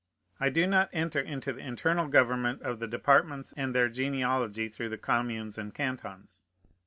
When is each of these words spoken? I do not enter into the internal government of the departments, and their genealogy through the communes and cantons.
I 0.39 0.49
do 0.49 0.65
not 0.65 0.89
enter 0.93 1.19
into 1.19 1.53
the 1.53 1.59
internal 1.59 2.07
government 2.07 2.63
of 2.63 2.79
the 2.79 2.87
departments, 2.87 3.53
and 3.55 3.75
their 3.75 3.87
genealogy 3.87 4.67
through 4.67 4.89
the 4.89 4.97
communes 4.97 5.59
and 5.59 5.75
cantons. 5.75 6.41